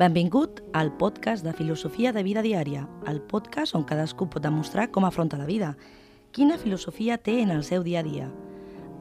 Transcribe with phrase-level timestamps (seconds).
[0.00, 5.04] Benvingut al podcast de Filosofia de Vida Diària, el podcast on cadascú pot demostrar com
[5.04, 5.74] afronta la vida,
[6.32, 8.30] quina filosofia té en el seu dia a dia.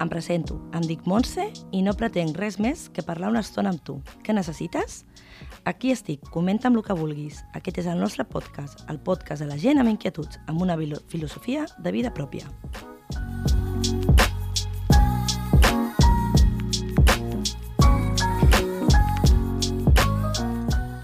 [0.03, 3.79] Em presento, em dic Montse i no pretenc res més que parlar una estona amb
[3.79, 4.01] tu.
[4.27, 5.05] Què necessites?
[5.63, 7.45] Aquí estic, comenta'm el que vulguis.
[7.55, 10.75] Aquest és el nostre podcast, el podcast de la gent amb inquietuds, amb una
[11.07, 12.51] filosofia de vida pròpia.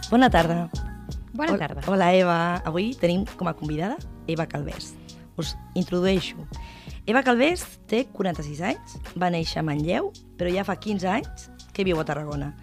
[0.09, 0.70] Bona tarda.
[1.34, 1.82] Bona tarda.
[1.88, 2.62] Hola, Eva.
[2.63, 4.93] Avui tenim com a convidada Eva Calvés.
[5.35, 6.38] Us introdueixo.
[7.05, 11.84] Eva Calvés té 46 anys, va néixer a Manlleu, però ja fa 15 anys que
[11.84, 12.54] viu a Tarragona.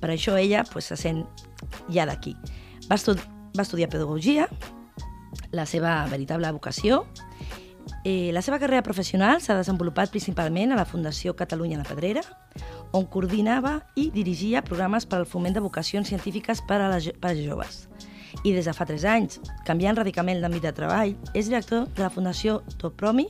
[0.00, 1.24] Per això ella pues, se sent
[1.90, 2.36] ja d'aquí.
[2.86, 3.16] Va, estu
[3.54, 4.48] va estudiar pedagogia,
[5.54, 7.04] la seva veritable vocació.
[8.04, 12.22] Eh, la seva carrera professional s'ha desenvolupat principalment a la Fundació Catalunya la Pedrera,
[12.94, 17.32] on coordinava i dirigia programes per al foment de vocacions científiques per a, les, per
[17.32, 17.80] als joves.
[18.46, 22.10] I des de fa 3 anys, canviant radicalment l'àmbit de treball, és director de la
[22.10, 23.26] Fundació Topromi,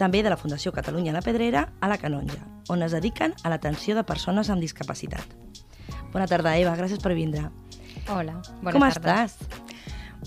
[0.00, 2.40] també de la Fundació Catalunya la Pedrera, a la Canonja,
[2.72, 5.24] on es dediquen a l'atenció de persones amb discapacitat.
[6.12, 7.46] Bona tarda, Eva, gràcies per vindre.
[8.10, 9.22] Hola, bona Com tarda.
[9.24, 9.38] estàs?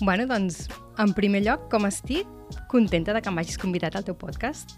[0.00, 0.66] Bueno, doncs,
[0.98, 2.26] en primer lloc, com estic?
[2.70, 4.74] Contenta de que m'hagis convidat al teu podcast.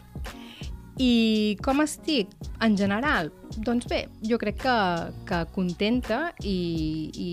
[0.99, 2.33] I com estic?
[2.65, 3.31] En general,
[3.65, 4.77] doncs bé, jo crec que,
[5.29, 7.31] que contenta i, i,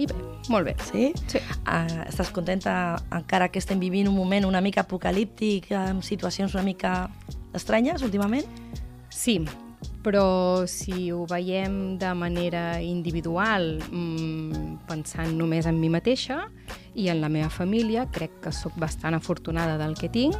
[0.00, 0.16] i bé,
[0.52, 0.76] molt bé.
[0.90, 1.10] Sí?
[1.30, 1.42] Sí.
[1.64, 6.64] Uh, estàs contenta encara que estem vivint un moment una mica apocalíptic, amb situacions una
[6.66, 6.94] mica
[7.54, 8.48] estranyes últimament?
[9.14, 9.38] Sí,
[10.04, 16.44] però si ho veiem de manera individual, mmm, pensant només en mi mateixa
[16.94, 20.36] i en la meva família, crec que sóc bastant afortunada del que tinc,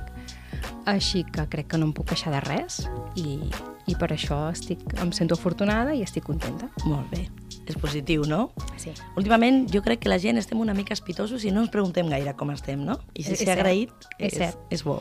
[0.87, 2.84] així que crec que no em puc queixar de res
[3.16, 3.41] i,
[3.87, 6.71] i per això estic, em sento afortunada i estic contenta.
[6.87, 7.27] Molt bé.
[7.69, 8.50] És positiu, no?
[8.81, 8.93] Sí.
[9.17, 12.34] Últimament jo crec que la gent estem una mica espitosos i no ens preguntem gaire
[12.37, 12.99] com estem, no?
[13.15, 14.99] I si s'ha agraït, és és, és bo.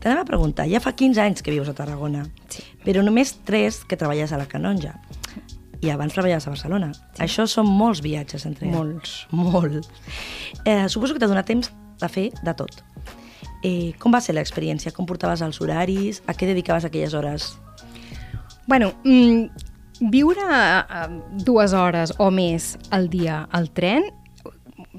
[0.00, 2.62] T'anem a preguntar, ja fa 15 anys que vius a Tarragona, Sí.
[2.84, 4.94] però només 3 que treballes a la Canonja.
[5.80, 6.92] I abans treballaves a Barcelona.
[6.94, 7.22] Sí.
[7.24, 9.26] Això són molts viatges entre Molts.
[9.30, 9.86] Molt.
[10.64, 12.82] Eh, suposo que t'ha donat temps de fer de tot.
[13.66, 14.92] Eh, com va ser l'experiència?
[14.94, 16.22] Com portaves els horaris?
[16.30, 17.56] A què dedicaves aquelles hores?
[18.66, 19.48] Bueno, mm,
[20.12, 24.06] viure a, dues hores o més al dia al tren,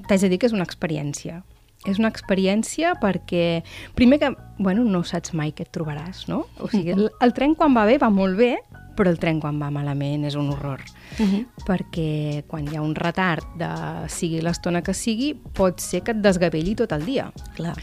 [0.08, 1.42] t'haig de dir que és una experiència.
[1.86, 3.62] És una experiència perquè,
[3.96, 6.42] primer que, bueno, no saps mai què et trobaràs, no?
[6.58, 8.56] O sigui, el, el tren quan va bé va molt bé,
[8.98, 10.82] però el tren quan va malament és un horror.
[11.20, 11.46] Uh -huh.
[11.64, 16.20] Perquè quan hi ha un retard de sigui l'estona que sigui, pot ser que et
[16.20, 17.32] desgavelli tot el dia.
[17.54, 17.76] Clar.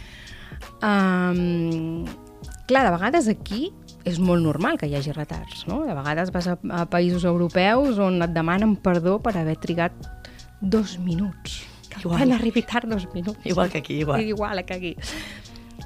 [0.86, 2.06] Um,
[2.70, 3.72] clar, de vegades aquí
[4.06, 5.82] és molt normal que hi hagi retards, no?
[5.88, 9.96] De vegades vas a, a països europeus on et demanen perdó per haver trigat
[10.62, 11.64] dos minuts.
[11.90, 12.20] Que Igual.
[12.20, 13.40] Van arribar tard dos minuts.
[13.46, 14.22] Igual que aquí, igual.
[14.22, 14.96] Igual que aquí.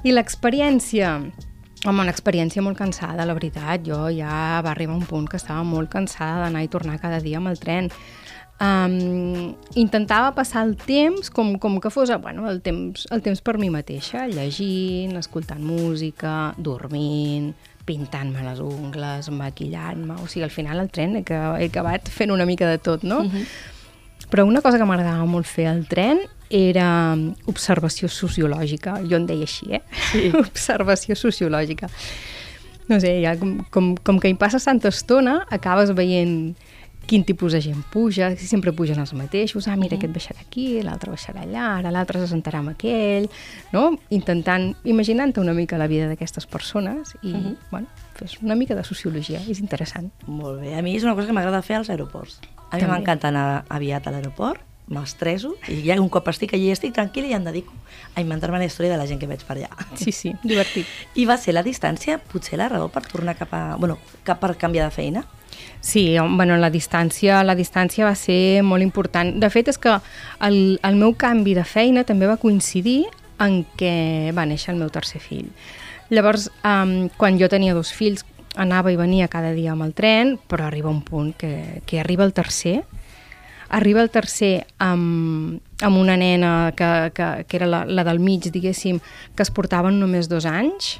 [0.04, 1.16] I l'experiència...
[1.80, 3.86] Home, una experiència molt cansada, la veritat.
[3.86, 7.38] Jo ja va arribar un punt que estava molt cansada d'anar i tornar cada dia
[7.40, 7.88] amb el tren.
[8.60, 13.54] Um, intentava passar el temps com, com que fos bueno, el, temps, el temps per
[13.56, 17.54] mi mateixa, llegint, escoltant música, dormint,
[17.88, 20.18] pintant-me les ungles, maquillant-me...
[20.20, 23.02] O sigui, al final al tren he, aca- he acabat fent una mica de tot,
[23.02, 23.22] no?
[23.24, 23.46] Mhm.
[24.30, 27.16] Però una cosa que m'agradava molt fer al tren era
[27.50, 28.98] observació sociològica.
[29.08, 29.80] Jo en deia així, eh?
[30.12, 30.28] Sí.
[30.44, 31.88] observació sociològica.
[32.92, 36.52] No sé, ja com, com, com que hi passes tanta estona, acabes veient
[37.06, 40.80] quin tipus de gent puja, si sempre pugen els mateixos, ah, mira, aquest baixarà aquí,
[40.82, 43.26] l'altre baixarà allà, ara l'altre se sentarà amb aquell,
[43.72, 43.98] no?
[44.10, 47.56] Intentant, imaginant-te una mica la vida d'aquestes persones i, Mhm.
[47.70, 50.12] bueno, fes una mica de sociologia, és interessant.
[50.26, 50.76] Molt bé.
[50.78, 52.40] A mi és una cosa que m'agrada fer als aeroports.
[52.70, 54.60] A mi m'encanta anar aviat a l'aeroport,
[54.90, 57.74] m'estreso, i ja un cop estic allí estic tranquil·la i em dedico
[58.14, 59.70] a inventar-me la història de la gent que veig per allà.
[59.98, 60.88] Sí, sí, divertit.
[61.20, 63.62] I va ser la distància potser la raó per tornar cap a...
[63.78, 65.24] Bueno, cap per canviar de feina?
[65.80, 69.32] Sí, bueno, la distància, la distància va ser molt important.
[69.40, 69.94] De fet, és que
[70.46, 73.04] el, el meu canvi de feina també va coincidir
[73.40, 75.48] en què va néixer el meu tercer fill.
[76.10, 78.26] Llavors, um, quan jo tenia dos fills,
[78.60, 82.26] anava i venia cada dia amb el tren, però arriba un punt que, que arriba
[82.26, 82.82] el tercer,
[83.70, 88.50] arriba el tercer amb, amb una nena que, que, que era la, la del mig,
[88.52, 89.00] diguéssim,
[89.36, 90.98] que es portaven només dos anys,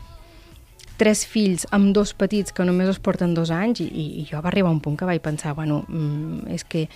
[1.01, 3.89] tres fills amb dos petits que només es porten dos anys i,
[4.21, 6.87] i jo va arribar un punt que vaig pensar, bueno, mm, és que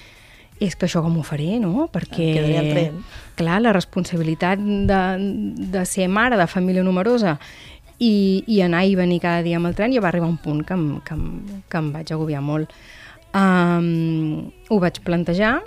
[0.62, 1.88] és que això com ho faré, no?
[1.90, 2.28] Perquè,
[3.34, 5.00] clar, la responsabilitat de,
[5.74, 7.40] de ser mare de família numerosa
[7.98, 10.62] i, i anar i venir cada dia amb el tren, ja va arribar un punt
[10.66, 11.24] que em, que em,
[11.70, 12.70] que em vaig agobiar molt.
[13.34, 15.58] Um, ho vaig plantejar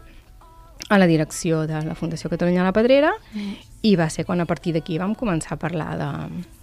[0.88, 3.54] a la direcció de la Fundació Catalunya a la Pedrera mm.
[3.84, 5.90] i va ser quan a partir d'aquí vam començar a parlar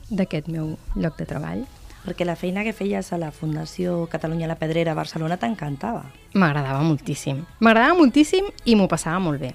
[0.08, 1.64] d'aquest meu lloc de treball.
[2.04, 6.04] Perquè la feina que feies a la Fundació Catalunya a la Pedrera a Barcelona t'encantava.
[6.36, 7.44] M'agradava moltíssim.
[7.60, 9.54] M'agradava moltíssim i m'ho passava molt bé.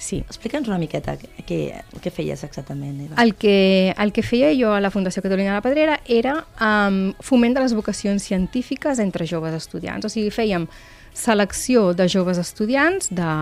[0.00, 0.22] Sí.
[0.24, 1.12] Explica'ns una miqueta
[1.46, 1.58] què,
[2.00, 3.02] què feies exactament.
[3.04, 3.18] Eva.
[3.20, 7.12] El que, el que feia jo a la Fundació Catalunya de la Pedrera era um,
[7.20, 10.08] foment de les vocacions científiques entre joves estudiants.
[10.08, 10.64] O sigui, fèiem
[11.12, 13.34] selecció de joves estudiants de,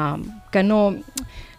[0.51, 0.99] que no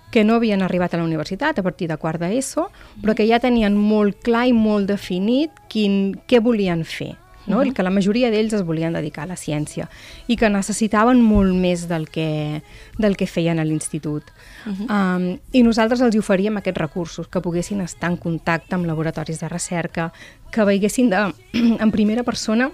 [0.09, 2.65] que no havien arribat a la universitat a partir de quart d'ESO,
[3.03, 7.13] però que ja tenien molt clar i molt definit quin, què volien fer.
[7.49, 7.57] No?
[7.57, 7.67] Uh -huh.
[7.67, 9.89] I que la majoria d'ells es volien dedicar a la ciència
[10.27, 12.61] i que necessitaven molt més del que,
[12.97, 14.23] del que feien a l'institut.
[14.65, 15.17] Uh -huh.
[15.17, 19.49] um, I nosaltres els oferíem aquests recursos, que poguessin estar en contacte amb laboratoris de
[19.49, 20.13] recerca,
[20.51, 21.33] que veiessin de,
[21.83, 22.71] en primera persona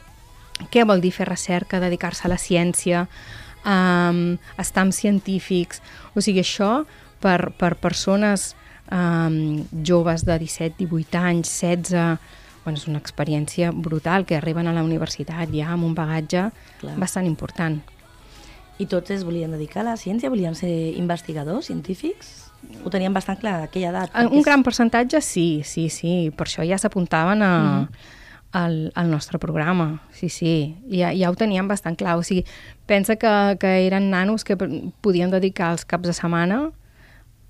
[0.71, 3.07] què vol dir fer recerca, dedicar-se a la ciència,
[3.65, 5.81] um, estar amb científics...
[6.15, 6.85] O sigui, això
[7.19, 8.53] per, per persones
[8.91, 12.43] um, joves de 17, 18 anys, 16...
[12.65, 16.49] Bueno, és una experiència brutal, que arriben a la universitat ja amb un bagatge
[16.81, 16.97] Clar.
[16.99, 17.77] bastant important.
[18.81, 20.33] I tots es volien dedicar a la ciència?
[20.33, 22.51] Volien ser investigadors, científics?
[22.83, 24.17] Ho tenien bastant clar a aquella edat?
[24.25, 26.33] Un gran percentatge sí, sí, sí.
[26.35, 27.55] Per això ja s'apuntaven a...
[27.55, 28.13] -huh
[28.55, 32.45] al, al nostre programa, sí, sí, ja, ja ho teníem bastant clar, o sigui,
[32.87, 34.55] pensa que, que eren nanos que
[35.03, 36.61] podien dedicar els caps de setmana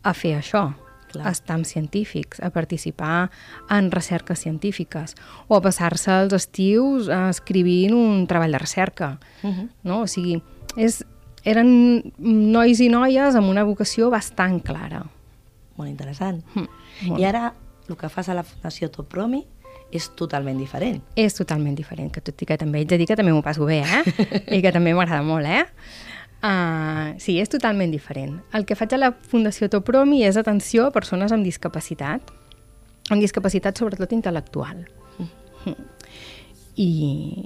[0.01, 0.71] a fer això,
[1.15, 1.27] Clar.
[1.27, 3.31] a estar amb científics, a participar
[3.69, 5.15] en recerques científiques,
[5.47, 9.19] o a passar-se els estius escrivint un treball de recerca.
[9.41, 9.69] Uh -huh.
[9.83, 10.01] no?
[10.01, 10.41] O sigui,
[10.77, 11.03] és,
[11.43, 15.05] eren nois i noies amb una vocació bastant clara.
[15.77, 16.43] Molt interessant.
[16.55, 16.67] Mm,
[17.07, 17.19] molt.
[17.19, 17.53] I ara
[17.87, 19.45] el que fas a la Fundació Topromi
[19.91, 21.01] és totalment diferent.
[21.15, 23.67] És totalment diferent, que tot i que també haig de dir que també m'ho passo
[23.67, 24.03] bé, eh?
[24.57, 25.65] I que també m'agrada molt, eh?
[26.45, 28.35] Uh, sí, és totalment diferent.
[28.53, 32.29] El que faig a la Fundació Topromi és atenció a persones amb discapacitat,
[33.09, 34.83] amb discapacitat sobretot intel·lectual.
[36.75, 36.85] I,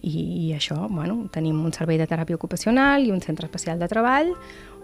[0.01, 3.87] i, I això, bueno, tenim un servei de teràpia ocupacional i un centre especial de
[3.87, 4.33] treball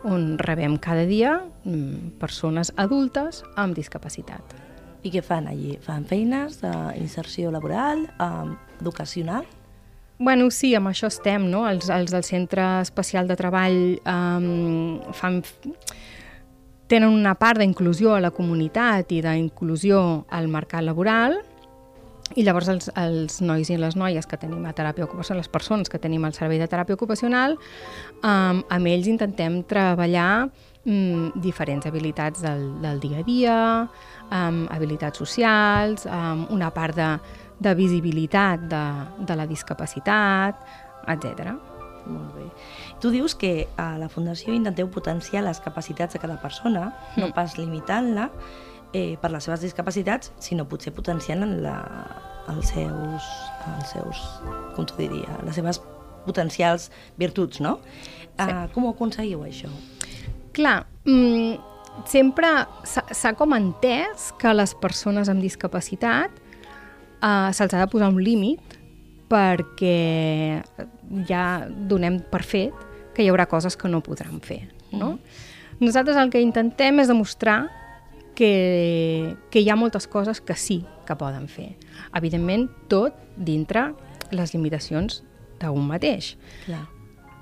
[0.06, 4.56] on rebem cada dia mm, persones adultes amb discapacitat.
[5.02, 5.76] I què fan allí?
[5.82, 9.50] Fan feines d'inserció laboral, eh, educacional?
[10.18, 11.66] Bueno, sí, amb això estem, no?
[11.68, 15.42] Els, els del Centre Especial de Treball um, fan,
[16.88, 20.00] tenen una part d'inclusió a la comunitat i d'inclusió
[20.32, 21.36] al mercat laboral,
[22.34, 25.92] i llavors els, els nois i les noies que tenim a teràpia ocupacional, les persones
[25.92, 27.60] que tenim al servei de teràpia ocupacional,
[28.24, 30.48] um, amb ells intentem treballar
[30.88, 33.60] um, diferents habilitats del, del dia a dia,
[34.32, 37.12] um, habilitats socials, um, una part de,
[37.60, 38.84] de visibilitat de,
[39.25, 40.60] de la discapacitat,
[41.07, 41.56] etc.
[42.06, 42.46] Molt bé.
[43.02, 47.22] Tu dius que a la Fundació intenteu potenciar les capacitats de cada persona, mm.
[47.22, 48.30] no pas limitant-la
[48.94, 51.77] eh, per les seves discapacitats, sinó potser potenciant la,
[52.53, 53.30] els seus,
[53.74, 54.24] els seus,
[54.75, 55.82] com t'ho diria, les seves
[56.25, 56.89] potencials
[57.22, 57.80] virtuts, no?
[58.36, 58.50] Sí.
[58.50, 59.70] Uh, com ho aconseguiu, això?
[60.56, 61.58] Clar, mm,
[62.10, 62.50] sempre
[62.86, 66.41] s'ha com entès que les persones amb discapacitat
[67.25, 68.77] uh, se'ls ha de posar un límit
[69.29, 70.62] perquè
[71.25, 74.67] ja donem per fet que hi haurà coses que no podran fer.
[74.91, 75.15] No?
[75.15, 75.86] Mm.
[75.86, 77.65] Nosaltres el que intentem és demostrar
[78.36, 81.74] que, que hi ha moltes coses que sí que poden fer.
[82.15, 83.89] Evidentment, tot dintre
[84.36, 85.24] les limitacions
[85.62, 86.36] d'un mateix.
[86.65, 86.84] Clar.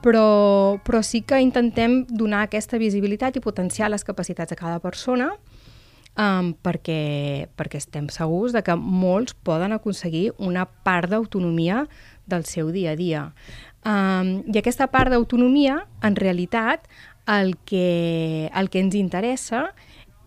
[0.03, 5.31] Però, però sí que intentem donar aquesta visibilitat i potenciar les capacitats de cada persona
[6.17, 11.87] um, perquè, perquè estem segurs de que molts poden aconseguir una part d'autonomia
[12.25, 13.23] del seu dia a dia.
[13.83, 16.87] Um, I aquesta part d'autonomia, en realitat,
[17.27, 19.69] el que, el que ens interessa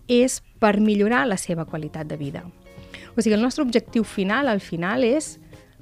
[0.09, 2.45] és per millorar la seva qualitat de vida.
[3.17, 5.39] O sigui, el nostre objectiu final, al final, és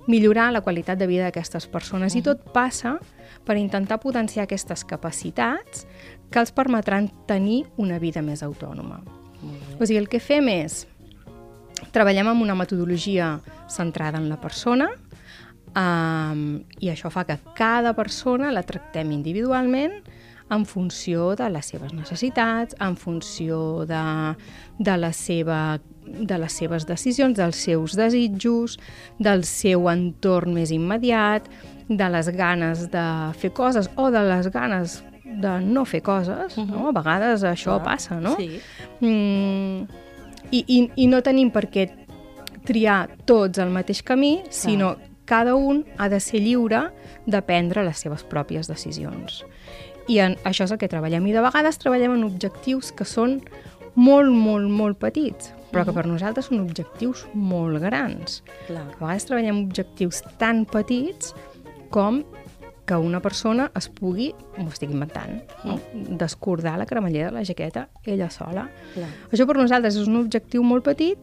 [0.07, 2.99] millorar la qualitat de vida d'aquestes persones i tot passa
[3.45, 5.87] per intentar potenciar aquestes capacitats
[6.31, 9.24] que els permetran tenir una vida més autònoma.
[9.79, 10.85] O sigui, el que fem és
[11.95, 13.39] treballem amb una metodologia
[13.71, 14.89] centrada en la persona,
[15.75, 19.97] Um, I això fa que cada persona la tractem individualment
[20.55, 24.03] en funció de les seves necessitats, en funció de,
[24.79, 28.79] de, la seva, de les seves decisions, dels seus desitjos,
[29.19, 31.49] del seu entorn més immediat,
[31.89, 33.07] de les ganes de
[33.41, 36.71] fer coses o de les ganes de no fer coses, uh -huh.
[36.71, 36.89] no?
[36.89, 38.37] A vegades això Clar, passa, no?
[38.37, 38.61] Sí.
[39.01, 39.87] Mm,
[40.51, 41.91] i, i, I no tenim per què
[42.65, 46.93] triar tots el mateix camí, sinó cada un ha de ser lliure
[47.27, 49.45] de prendre les seves pròpies decisions.
[50.07, 51.27] I en, això és el que treballem.
[51.27, 53.41] I de vegades treballem en objectius que són
[53.95, 58.43] molt, molt, molt petits, però que per nosaltres són objectius molt grans.
[58.67, 58.85] Clar.
[58.85, 61.33] A vegades treballem objectius tan petits
[61.95, 62.23] com
[62.85, 65.79] que una persona es pugui, m'ho estic inventant, no?
[66.21, 68.69] descordar la cremallera de la jaqueta ella sola.
[68.93, 69.09] Clar.
[69.33, 71.21] Això per nosaltres és un objectiu molt petit,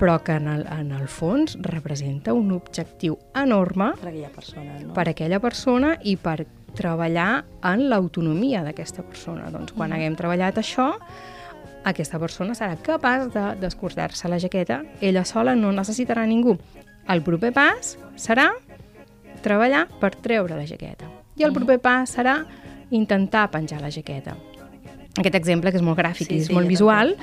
[0.00, 4.94] però que en el, en el fons representa un objectiu enorme Per aquella persona, no?
[4.96, 9.50] per aquella persona i per treballar en l'autonomia d'aquesta persona.
[9.52, 10.94] Doncs quan haguem treballat això,
[11.84, 16.56] aquesta persona serà capaç de descordar-se la jaqueta, ella sola no necessitarà ningú.
[17.10, 18.50] El proper pas serà
[19.44, 21.08] treballar per treure la jaqueta.
[21.36, 22.40] I el proper pas serà
[22.90, 24.36] intentar penjar la jaqueta.
[25.18, 27.14] Aquest exemple, que és molt gràfic Sí, i és sí, molt ja visual,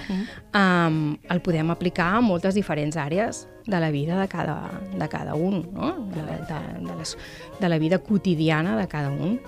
[0.60, 0.98] um,
[1.32, 4.58] el podem aplicar a moltes diferents àrees de la vida de cada,
[4.92, 5.94] de cada un, no?
[6.12, 7.16] de, de, de, les,
[7.60, 9.40] de la vida quotidiana de cada un.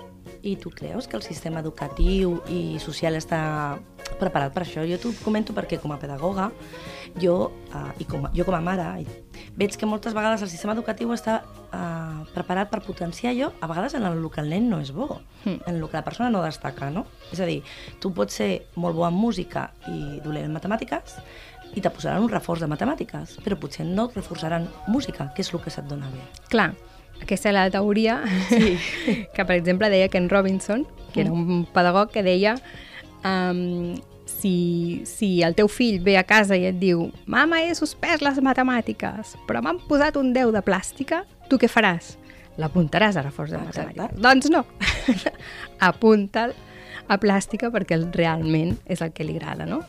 [0.42, 3.78] I tu creus que el sistema educatiu i social està
[4.20, 4.84] preparat per això?
[4.88, 6.50] Jo t'ho comento perquè com a pedagoga,
[7.20, 9.04] jo, uh, i com a, jo com a mare,
[9.58, 13.94] veig que moltes vegades el sistema educatiu està uh, preparat per potenciar allò, a vegades
[13.98, 15.62] en el que el nen no és bo, Mm.
[15.66, 17.06] en el que la persona no destaca, no?
[17.32, 17.62] És a dir,
[17.98, 21.14] tu pots ser molt bo en música i dolent en matemàtiques,
[21.72, 25.52] i te posaran un reforç de matemàtiques, però potser no et reforçaran música, que és
[25.54, 26.20] el que se't dona bé.
[26.50, 26.74] Clar,
[27.22, 28.76] aquesta és la teoria sí.
[29.34, 32.56] que, per exemple, deia Ken Robinson, que era un pedagog que deia
[33.24, 33.94] um,
[34.40, 38.40] si, si el teu fill ve a casa i et diu «Mama, he suspès les
[38.44, 42.14] matemàtiques, però m'han posat un 10 de plàstica», tu què faràs?
[42.60, 43.94] L'apuntaràs a reforç de Exacte.
[43.96, 44.22] matemàtiques.
[44.24, 44.64] Doncs no,
[45.90, 46.56] apunta'l
[47.10, 49.82] a plàstica perquè realment és el que li agrada, no?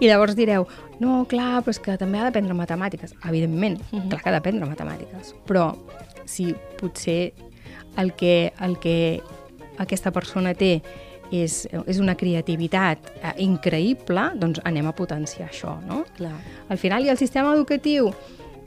[0.00, 0.66] I llavors direu,
[1.00, 3.12] no, clar, però és que també ha d'aprendre matemàtiques.
[3.28, 4.08] Evidentment, uh -huh.
[4.08, 5.76] clar que ha d'aprendre matemàtiques, però
[6.24, 7.32] si potser
[7.96, 9.20] el que, el que
[9.78, 10.82] aquesta persona té
[11.30, 16.04] és, és una creativitat eh, increïble, doncs anem a potenciar això, no?
[16.16, 16.34] Clar.
[16.68, 18.10] Al final, i el sistema educatiu,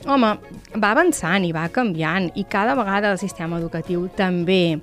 [0.06, 0.30] home,
[0.76, 4.78] va avançant i va canviant, i cada vegada el sistema educatiu també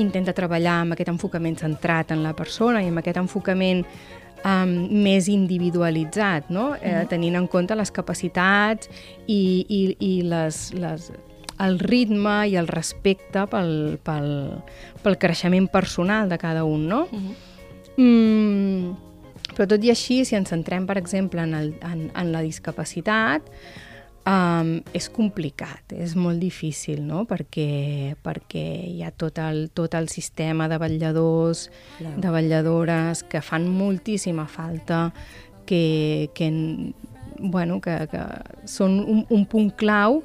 [0.00, 3.84] intenta treballar amb aquest enfocament centrat en la persona i amb aquest enfocament
[4.44, 4.72] um,
[5.04, 6.72] més individualitzat, no?
[6.80, 8.90] eh, tenint en compte les capacitats
[9.26, 11.10] i, i, i les, les,
[11.62, 13.72] el ritme i el respecte pel,
[14.04, 14.28] pel,
[15.04, 17.06] pel creixement personal de cada un, no?
[17.10, 17.40] Uh -huh.
[17.96, 18.94] Mm,
[19.52, 23.42] però tot i així, si ens centrem, per exemple, en, el, en, en la discapacitat,
[24.26, 27.24] um, és complicat, és molt difícil, no?
[27.28, 32.14] Perquè, perquè hi ha tot el, tot el sistema de vetlladors, Clar.
[32.22, 35.12] de vetlladores, que fan moltíssima falta,
[35.66, 36.50] que, que,
[37.38, 38.22] bueno, que, que
[38.68, 40.22] són un, un punt clau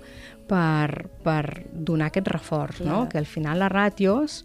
[0.47, 3.05] per, per donar aquest reforç, no?
[3.09, 4.41] Que al final les ràtios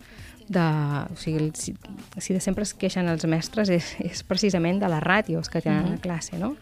[0.53, 0.65] de,
[1.13, 1.73] o sigui, si,
[2.19, 5.93] si de sempre es queixen els mestres és, és precisament de les ràtios que tenen
[5.93, 5.95] Mhm.
[5.95, 6.57] a classe, no?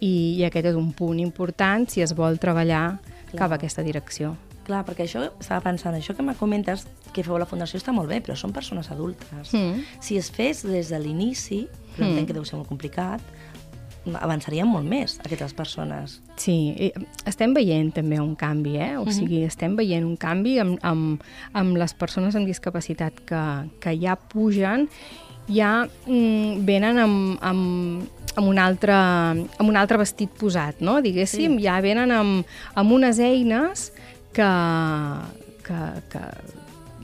[0.00, 2.98] I, I aquest és un punt important si es vol treballar
[3.30, 3.38] Clar.
[3.38, 4.36] cap a aquesta direcció.
[4.68, 6.86] Clar, perquè això, estava pensant, això que me comentes,
[7.16, 9.54] que feu la Fundació està molt bé, però són persones adultes.
[9.56, 9.80] Mm.
[10.04, 12.10] Si es fes des de l'inici, però Mm.
[12.10, 13.20] entenc que deu ser molt complicat,
[14.20, 16.20] avançarien molt més aquestes persones.
[16.40, 16.92] Sí,
[17.28, 18.96] estem veient també un canvi, eh?
[18.96, 23.42] O sigui, estem veient un canvi amb, amb, amb les persones amb discapacitat que,
[23.80, 24.88] que ja pugen,
[25.48, 31.00] ja mm, venen amb, amb, amb, un altre, amb un altre vestit posat, no?
[31.02, 31.64] Diguéssim, Sí.
[31.64, 33.90] ja venen amb, amb unes eines
[34.32, 34.48] que,
[35.66, 35.80] que,
[36.12, 36.24] que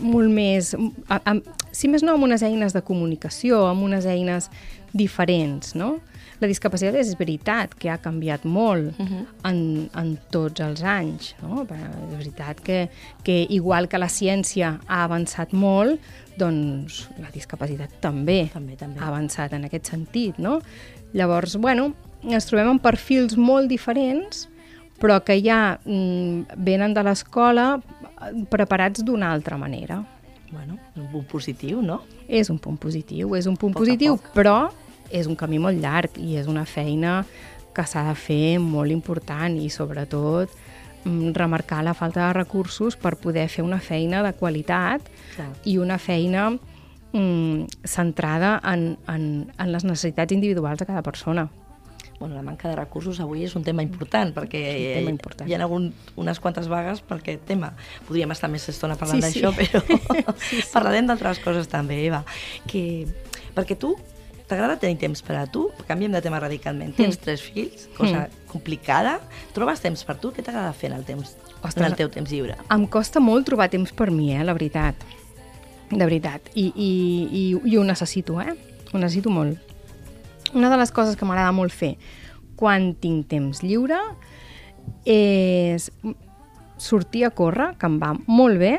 [0.05, 0.75] molt més...
[1.09, 1.35] A, a,
[1.75, 4.51] si més no, amb unes eines de comunicació, amb unes eines
[4.95, 5.97] diferents, no?
[6.43, 9.21] La discapacitat és veritat que ha canviat molt Mhm.
[9.49, 9.59] en,
[9.97, 11.65] en tots els anys, no?
[11.65, 11.79] Però
[12.11, 12.89] És veritat que,
[13.25, 16.01] que igual que la ciència ha avançat molt,
[16.39, 18.99] doncs la discapacitat també, També, també.
[19.01, 20.61] ha avançat en aquest sentit, no?
[21.15, 21.93] Llavors, bueno,
[22.25, 24.49] ens trobem amb perfils molt diferents,
[25.01, 30.03] però que ja mm, venen de l'escola eh, preparats d'una altra manera.
[30.51, 32.03] Bueno, un punt positiu, no?
[32.29, 34.33] És un punt positiu, és un punt Poc positiu, poc.
[34.37, 34.59] però
[35.11, 37.25] és un camí molt llarg i és una feina
[37.75, 40.51] que s'ha de fer molt important i sobretot
[41.05, 45.05] remarcar la falta de recursos per poder fer una feina de qualitat
[45.37, 45.51] Clar.
[45.65, 46.51] i una feina
[47.13, 51.49] mm, centrada en, en, en les necessitats individuals de cada persona.
[52.21, 54.61] Bueno, la manca de recursos avui és un tema important, perquè
[55.01, 55.49] tema important.
[55.51, 57.73] hi ha hagut unes quantes vagues per aquest tema.
[58.07, 59.43] Podríem estar més estona parlant Sí, sí.
[59.43, 59.83] d'això, però
[60.77, 62.25] parlarem d'altres coses també, Eva.
[62.71, 63.05] Que...
[63.55, 63.93] Perquè tu
[64.49, 65.69] t'agrada tenir temps per a tu?
[65.89, 66.95] Canviem de tema radicalment.
[66.97, 69.19] Tens tres fills, cosa complicada.
[69.57, 70.33] Trobes temps per tu?
[70.35, 71.77] Què t'agrada fer en el temps, Ostres.
[71.81, 72.57] en el teu temps lliure?
[72.71, 75.07] Em costa molt trobar temps per mi, eh, la veritat.
[75.91, 76.51] De veritat.
[76.55, 76.91] I, i,
[77.31, 78.55] i, i ho necessito, eh?
[78.93, 79.59] Ho necessito molt.
[80.55, 81.97] Una de les coses que m'agrada molt fer
[82.57, 83.99] quan tinc temps lliure
[85.09, 85.91] és
[86.79, 88.75] sortir a córrer, que em va molt bé.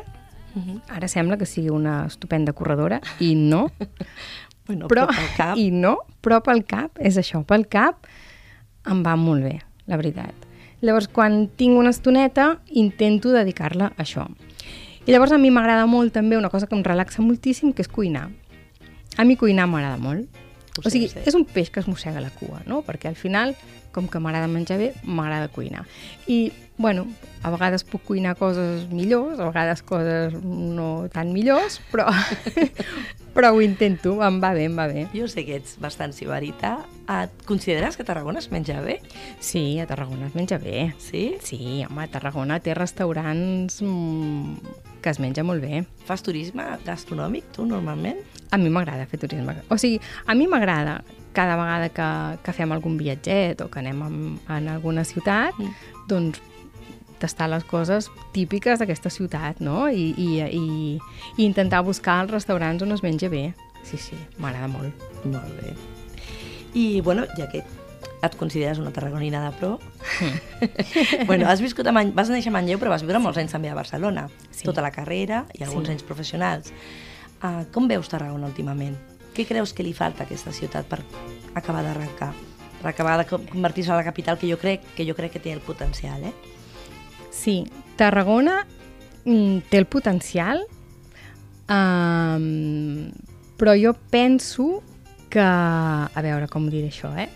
[0.56, 0.82] Mhm.
[0.96, 3.68] Ara sembla que sigui una estupenda corredora, i no.
[4.68, 5.58] Bueno, però, pel cap...
[5.64, 8.08] I no, però pel cap, és això, pel cap
[8.90, 10.46] em va molt bé, la veritat.
[10.86, 14.28] Llavors, quan tinc una estoneta, intento dedicar-la a això.
[15.06, 17.90] I llavors a mi m'agrada molt també una cosa que em relaxa moltíssim, que és
[17.90, 18.28] cuinar.
[19.18, 20.42] A mi cuinar m'agrada molt.
[20.84, 22.82] O sigui, és un peix que es mossega la cua, no?
[22.84, 23.54] Perquè al final,
[23.96, 25.86] com que m'agrada menjar bé, m'agrada cuinar.
[26.28, 27.08] I, bueno,
[27.44, 32.10] a vegades puc cuinar coses millors, a vegades coses no tan millors, però,
[33.36, 35.06] però ho intento, em va bé, em va bé.
[35.16, 36.78] Jo sé que ets bastant sibarita.
[37.06, 38.98] Et consideres que a Tarragona es menja bé?
[39.40, 40.90] Sí, a Tarragona es menja bé.
[41.00, 41.38] Sí?
[41.46, 44.74] Sí, home, Tarragona té restaurants mm,
[45.06, 45.84] que es menja molt bé.
[46.10, 48.20] Fas turisme gastronòmic, tu, normalment?
[48.52, 49.56] A mi m'agrada fer turisme.
[49.70, 51.04] O sigui, a mi m'agrada
[51.36, 52.10] cada vegada que,
[52.42, 55.96] que fem algun viatget o que anem en, en alguna ciutat, mm.
[56.10, 56.42] doncs
[57.20, 59.88] tastar les coses típiques d'aquesta ciutat, no?
[59.90, 61.00] I, i, i,
[61.38, 63.54] i intentar buscar els restaurants on es menja bé.
[63.86, 65.08] Sí, sí, m'agrada molt.
[65.26, 65.76] Molt bé.
[66.76, 67.64] I, bueno, ja que
[68.26, 69.76] et consideres una tarragonina de pro,
[71.28, 72.14] bueno, has viscut a Man...
[72.16, 74.28] vas néixer a Manlleu, però vas viure molts anys també a Barcelona.
[74.50, 74.66] Sí.
[74.66, 75.94] Tota la carrera i alguns Sí.
[75.96, 76.72] anys professionals.
[77.44, 78.96] Uh, com veus Tarragona últimament?
[79.36, 81.02] Què creus que li falta a aquesta ciutat per
[81.54, 82.32] acabar d'arrencar?
[82.82, 85.54] Per acabar de convertir-se en la capital que jo crec que jo crec que té
[85.54, 86.34] el potencial, eh?
[87.36, 87.66] Sí,
[88.00, 88.62] Tarragona
[89.26, 90.64] mm, té el potencial,
[91.70, 93.12] um,
[93.60, 94.82] però jo penso
[95.30, 95.44] que...
[95.44, 97.28] A veure com diré això, eh?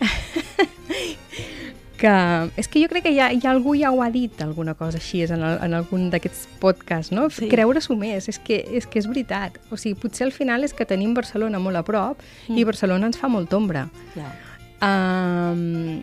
[2.00, 2.12] que
[2.56, 5.20] és que jo crec que ja, ja algú ja ho ha dit, alguna cosa així,
[5.26, 7.26] en, el, en algun d'aquests podcasts, no?
[7.34, 7.50] Sí.
[7.52, 9.58] Creure-s'ho més, és que, és que és veritat.
[9.68, 12.56] O sigui, potser al final és que tenim Barcelona molt a prop Mm.
[12.58, 13.84] i Barcelona ens fa molta ombra.
[14.14, 14.32] Clar.
[14.80, 16.00] Um,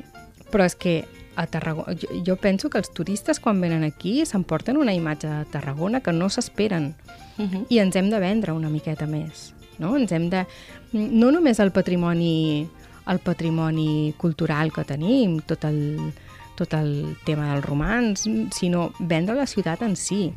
[0.53, 0.99] però és que
[1.37, 5.45] a Tarragona, jo, jo penso que els turistes quan venen aquí s'emporten una imatge de
[5.53, 6.95] Tarragona que no s'esperen
[7.37, 7.65] Uh -huh.
[7.69, 9.95] i ens hem de vendre una miqueta més, no?
[9.95, 10.45] Ens hem de...
[10.91, 12.67] No només el patrimoni,
[13.05, 16.13] el patrimoni cultural que tenim, tot el,
[16.55, 20.33] tot el tema dels romans, sinó vendre la ciutat en si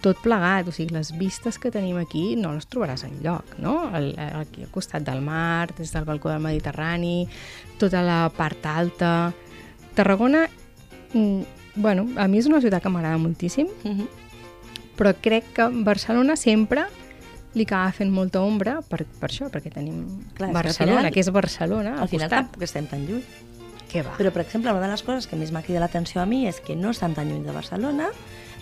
[0.00, 3.90] tot plegat, o sigui, les vistes que tenim aquí no les trobaràs enlloc, no?
[3.94, 7.28] El, aquí al costat del mar, des del balcó del Mediterrani,
[7.78, 9.34] tota la part alta...
[9.98, 10.46] Tarragona,
[11.12, 11.40] mm,
[11.82, 14.08] bueno, a mi és una ciutat que m'agrada moltíssim, Uh -huh.
[14.96, 16.86] però crec que Barcelona sempre
[17.54, 21.20] li acaba fent molta ombra per, per això, perquè tenim Clar, que Barcelona, final- que
[21.20, 22.44] és Barcelona, al Al final costat.
[22.44, 23.22] tampoc estem tan lluny.
[23.90, 24.16] Què va?
[24.18, 26.60] Però, per exemple, una de les coses que més m'ha cridat l'atenció a mi és
[26.60, 28.08] que no estan tan lluny de Barcelona.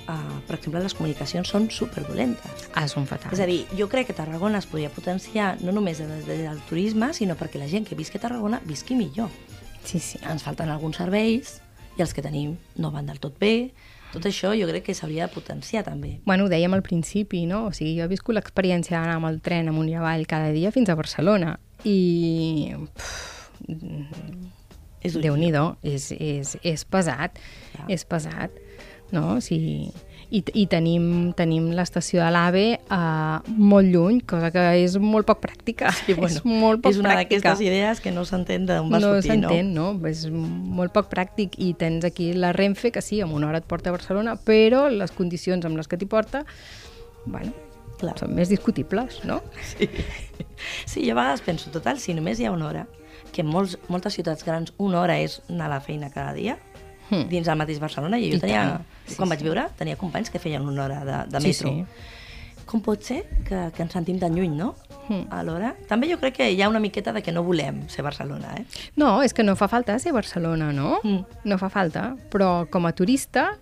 [0.09, 2.69] Uh, per exemple, les comunicacions són superdolentes.
[2.75, 3.33] Ah, són fatals.
[3.33, 7.13] És a dir, jo crec que Tarragona es podria potenciar no només des del turisme,
[7.13, 9.29] sinó perquè la gent que visqui a Tarragona visqui millor.
[9.87, 10.19] Sí, sí.
[10.27, 11.61] Ens falten alguns serveis
[11.97, 13.71] i els que tenim no van del tot bé.
[14.13, 16.17] Tot això jo crec que s'hauria de potenciar també.
[16.27, 17.67] Bueno, ho dèiem al principi, no?
[17.69, 20.71] O sigui, jo he viscut l'experiència d'anar amb el tren amunt i avall cada dia
[20.75, 22.73] fins a Barcelona i...
[22.97, 23.35] Pff,
[25.07, 27.37] És un- Déu-n'hi-do, és, és, és pesat,
[27.77, 27.85] Clar.
[27.95, 28.51] és pesat,
[29.15, 29.37] no?
[29.37, 29.93] O sigui,
[30.31, 35.43] i, i tenim, tenim l'estació de l'AVE uh, molt lluny, cosa que és molt poc
[35.45, 35.93] pràctica.
[35.95, 39.13] Sí, bueno, és molt poc és una d'aquestes idees que no s'entén d'on va no
[39.15, 39.53] sortir, no?
[39.53, 39.93] s'entén, no?
[40.11, 43.71] És molt poc pràctic i tens aquí la Renfe, que sí, en una hora et
[43.71, 46.43] porta a Barcelona, però les condicions amb les que t'hi porta,
[47.27, 47.55] bueno,
[48.01, 48.17] Clar.
[48.19, 49.41] són més discutibles, no?
[49.63, 49.89] Sí.
[50.91, 52.87] sí, jo a vegades penso, total, si només hi ha una hora,
[53.33, 56.59] que en molts, moltes ciutats grans una hora és anar a la feina cada dia,
[57.11, 57.29] Hmm.
[57.31, 58.85] dins del mateix Barcelona, i jo I tenia, tant.
[59.07, 59.47] Sí, quan vaig sí.
[59.47, 61.71] viure, tenia companys que feien una hora de, de Sí, metro.
[61.71, 61.85] sí.
[62.67, 64.73] Com pot ser que, que ens sentim tan lluny, no?
[65.07, 65.29] Hmm.
[65.31, 68.57] Alhora, també jo crec que hi ha una miqueta de que no volem ser Barcelona,
[68.59, 68.65] eh?
[68.99, 70.97] No, és que no fa falta ser Barcelona, no?
[71.05, 71.21] Mm.
[71.47, 73.53] No fa falta, però com a turista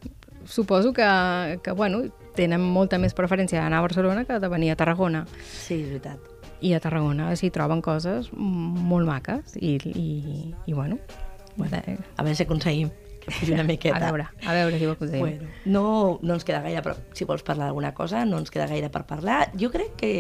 [0.48, 2.00] suposo que, que bueno,
[2.34, 5.26] tenen molta més preferència d'anar a Barcelona que de venir a Tarragona.
[5.44, 6.32] Sí, és veritat.
[6.64, 10.96] I a Tarragona s'hi troben coses molt maques i, i, i bueno,
[11.56, 12.88] Bueno, eh, a veure si aconseguim
[13.24, 13.96] que pugi una miqueta.
[14.04, 15.20] A veure, a veure si ho aconseguim.
[15.24, 18.66] Bueno, no, no ens queda gaire, però si vols parlar d'alguna cosa, no ens queda
[18.70, 19.50] gaire per parlar.
[19.58, 20.12] Jo crec que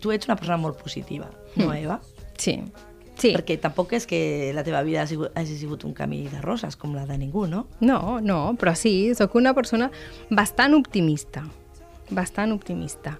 [0.00, 1.76] tu ets una persona molt positiva, no, Mm.
[1.82, 2.00] Eva?
[2.38, 2.54] Sí,
[3.20, 3.32] sí.
[3.34, 6.76] Perquè tampoc és que la teva vida hagi sigut, hagi sigut un camí de roses,
[6.76, 7.66] com la de ningú, no?
[7.80, 9.90] No, no, però sí, sóc una persona
[10.30, 11.42] bastant optimista,
[12.10, 13.16] bastant optimista,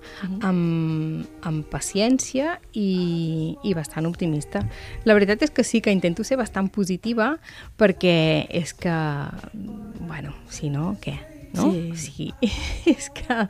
[0.47, 4.63] amb, amb paciència i, i bastant optimista.
[5.09, 7.33] La veritat és que sí que intento ser bastant positiva
[7.81, 8.97] perquè és que,
[10.01, 11.17] bueno, si no, què?
[11.55, 11.73] No?
[11.73, 11.97] Sí.
[11.97, 12.51] sí.
[12.95, 13.47] és que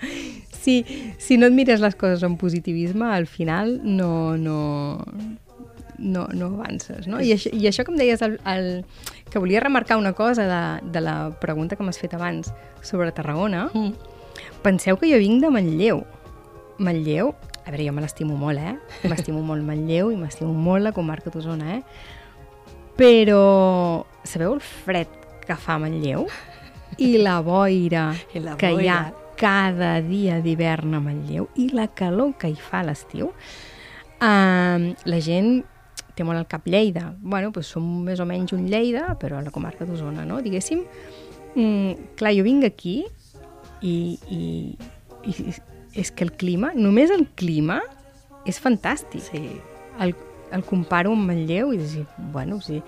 [0.61, 0.81] si,
[1.19, 5.01] si no et mires les coses amb positivisme, al final no, no,
[6.01, 7.21] no, no avances, no?
[7.21, 8.71] I això, I això que em deies, el, el,
[9.31, 13.69] que volia remarcar una cosa de, de la pregunta que m'has fet abans sobre Tarragona,
[13.75, 14.19] Mm.
[14.63, 16.03] Penseu que jo vinc de Manlleu.
[16.81, 19.09] Manlleu, a veure, jo me l'estimo molt, eh?
[19.09, 21.83] M'estimo molt Manlleu i m'estimo molt la comarca d'Osona, eh?
[23.01, 25.11] Però sabeu el fred
[25.47, 26.27] que fa Manlleu?
[27.01, 29.27] I la boira I la que hi ha boira.
[29.41, 33.33] cada dia d'hivern a Manlleu i la calor que hi fa a l'estiu.
[34.21, 35.63] Um, la gent
[36.17, 37.15] té molt al cap Lleida.
[37.23, 40.43] Bueno, doncs som més o menys un Lleida, però a la comarca d'Osona, no?
[40.45, 40.85] Diguéssim,
[41.55, 42.99] mm, clar, jo vinc aquí
[43.83, 44.43] i, i,
[45.25, 45.35] i
[46.01, 47.81] és que el clima, només el clima,
[48.49, 49.25] és fantàstic.
[49.27, 49.43] Sí.
[50.01, 50.15] El,
[50.55, 52.81] el comparo amb Manlleu i dic, bueno, sí,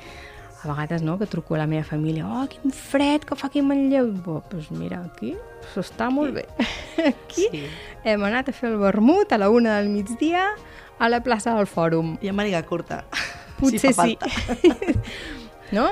[0.62, 3.60] a vegades no, que truco a la meva família, oh, quin fred que fa aquí
[3.60, 4.12] a Manlleu.
[4.22, 5.34] Doncs pues mira, aquí
[5.74, 6.46] s'està molt bé.
[7.02, 7.62] Aquí Sí.
[8.04, 10.50] hem anat a fer el vermut a la una del migdia
[10.98, 12.16] a la plaça del Fòrum.
[12.22, 13.02] I amb màniga curta.
[13.58, 14.18] Potser fa sí.
[15.76, 15.88] no?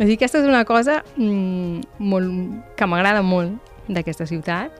[0.00, 4.72] A dir, aquesta és una cosa mm, molt, que m'agrada molt d'aquesta ciutat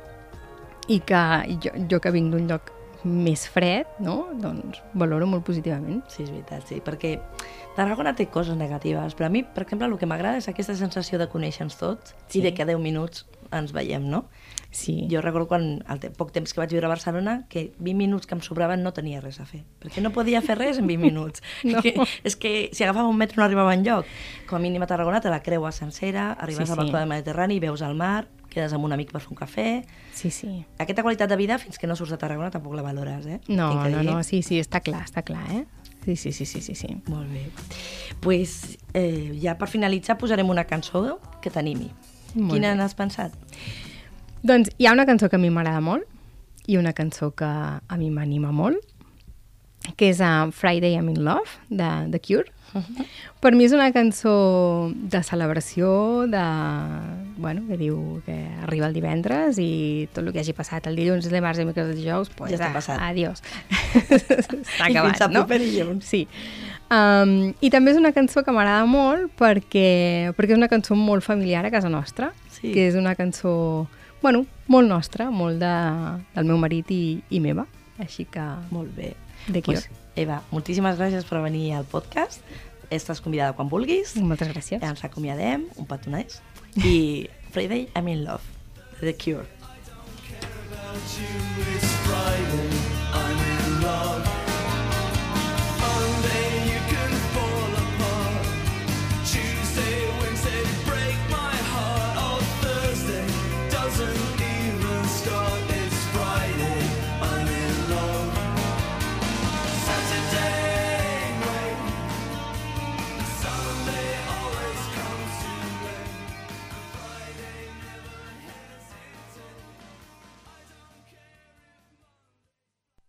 [0.88, 1.22] i que
[1.62, 2.70] jo, jo que vinc d'un lloc
[3.02, 4.28] més fred, no?
[4.38, 6.04] doncs valoro molt positivament.
[6.06, 7.16] Sí, és veritat, sí, perquè
[7.74, 11.18] Tarragona té coses negatives, però a mi, per exemple, el que m'agrada és aquesta sensació
[11.18, 12.38] de conèixer-nos tots Sí.
[12.38, 14.26] i de que a 10 minuts ens veiem, no?
[14.70, 15.08] Sí.
[15.10, 18.34] Jo recordo quan, te poc temps que vaig viure a Barcelona, que 20 minuts que
[18.36, 21.42] em sobraven no tenia res a fer, perquè no podia fer res en 20 minuts.
[21.64, 21.82] No.
[21.82, 24.06] Que, és que si agafava un metro no arribava enlloc.
[24.48, 26.84] Com a mínim a Tarragona te la creua sencera, arribes Sí, al sí.
[26.84, 29.66] balcó del Mediterrani, veus el mar, quedes amb un amic per fer un cafè...
[30.14, 30.50] Sí, sí.
[30.82, 33.40] Aquesta qualitat de vida, fins que no surts de Tarragona, tampoc la valores, eh?
[33.48, 34.04] No, no, dir.
[34.08, 35.64] no, sí, sí, està clar, està clar, eh?
[36.04, 36.96] Sí, sí, sí, sí, sí, sí.
[37.06, 37.46] Molt bé.
[38.20, 41.90] pues, eh, ja per finalitzar posarem una cançó que t'animi.
[42.34, 43.34] Quina n'has pensat?
[44.42, 46.08] Doncs hi ha una cançó que a mi m'agrada molt
[46.66, 48.78] i una cançó que a mi m'anima molt,
[49.96, 52.50] que és uh, Friday I'm in Love, de The Cure.
[53.42, 54.32] Per mi és una cançó
[54.94, 56.42] de celebració, de,
[57.36, 61.26] bueno, que diu que arriba el divendres i tot el que hagi passat el dilluns,
[61.28, 63.02] el dimarts, el dimecres, el dijous, pues, Ja està passat.
[63.10, 63.42] Adiós.
[64.88, 65.44] I acabat, al no?
[65.50, 66.06] dilluns.
[66.08, 66.22] Sí.
[66.92, 71.24] Um, I també és una cançó que m'agrada molt perquè, perquè és una cançó molt
[71.24, 72.70] familiar a casa nostra, Sí.
[72.72, 73.88] que és una cançó,
[74.22, 75.74] bueno, molt nostra, molt de,
[76.36, 77.66] del meu marit i, i meva.
[77.98, 79.12] Així que, Molt bé.
[79.48, 82.42] De qui Pues, Eva, moltíssimes gràcies per venir al podcast.
[82.92, 84.14] Estàs convidada quan vulguis.
[84.20, 84.82] Moltes gràcies.
[84.84, 86.42] Ens acomiadem, un petonès.
[86.76, 88.42] I Friday, I'm in love,
[89.00, 89.46] The Cure.
[90.94, 92.61] It's Friday,